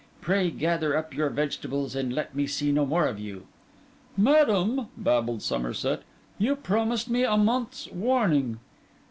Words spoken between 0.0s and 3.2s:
Pray, gather up your vegetables, and let me see no more of